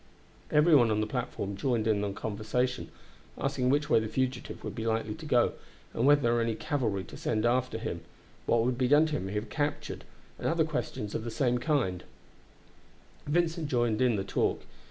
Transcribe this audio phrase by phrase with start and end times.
[0.49, 2.89] Every one on the platform joined in the conversation,
[3.37, 5.53] asking which way the fugitive would be likely to go,
[5.93, 8.01] whether there were any cavalry to send after him,
[8.47, 10.03] what would be done to him if he were captured,
[10.39, 12.03] and other questions of the same kind,
[13.27, 14.63] Vincent joining in the talk.